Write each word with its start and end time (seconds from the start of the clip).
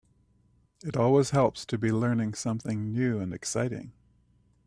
It 0.83 0.97
always 0.97 1.29
helps 1.29 1.63
to 1.67 1.77
be 1.77 1.91
learning 1.91 2.33
something 2.33 2.91
new 2.91 3.19
and 3.19 3.31
exciting. 3.31 3.91